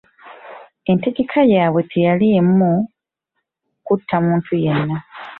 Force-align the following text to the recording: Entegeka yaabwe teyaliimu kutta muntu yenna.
Entegeka 0.91 1.39
yaabwe 1.51 1.81
teyaliimu 1.91 2.71
kutta 3.85 4.15
muntu 4.25 4.51
yenna. 4.63 4.97